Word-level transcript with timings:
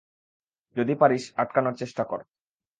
যদি 0.75 0.93
পারিস 0.95 1.23
আটকানোর 1.37 1.75
চেষ্টা 1.75 2.03
কর। 2.03 2.19